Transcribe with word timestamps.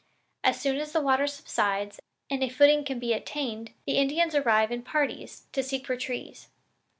As 0.43 0.59
soon 0.59 0.77
as 0.77 0.93
the 0.93 0.99
water 0.99 1.27
subsides 1.27 1.99
and 2.27 2.41
a 2.41 2.49
footing 2.49 2.83
can 2.83 2.97
be 2.97 3.13
obtained 3.13 3.71
the 3.85 3.97
Indians 3.97 4.33
arrive 4.33 4.71
in 4.71 4.81
parties, 4.81 5.45
to 5.51 5.61
seek 5.61 5.85
for 5.85 5.95
the 5.95 6.01
trees. 6.01 6.47